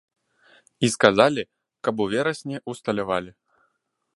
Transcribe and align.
І 0.87 0.89
сказалі, 0.95 1.43
каб 1.87 1.95
у 2.05 2.07
верасні 2.15 2.57
ўсталявалі. 2.73 3.31